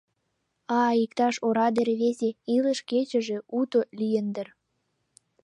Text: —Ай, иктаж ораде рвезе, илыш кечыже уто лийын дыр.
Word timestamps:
—Ай, 0.83 0.95
иктаж 1.05 1.35
ораде 1.47 1.81
рвезе, 1.87 2.29
илыш 2.55 2.79
кечыже 2.89 3.37
уто 3.59 3.79
лийын 3.99 4.27
дыр. 4.35 4.47